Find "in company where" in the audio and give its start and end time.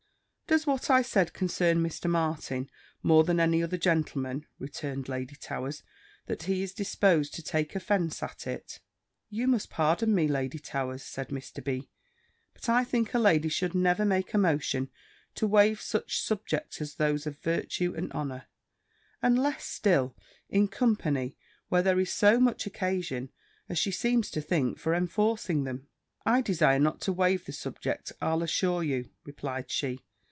20.49-21.81